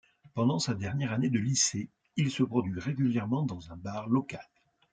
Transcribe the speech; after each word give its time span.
Pendant 0.33 0.57
sa 0.57 0.73
dernière 0.73 1.13
année 1.13 1.29
de 1.29 1.37
lycée 1.37 1.87
il 2.17 2.31
se 2.31 2.41
produit 2.41 2.79
régulièrement 2.79 3.43
dans 3.43 3.71
un 3.71 3.75
bar 3.75 4.09
local. 4.09 4.41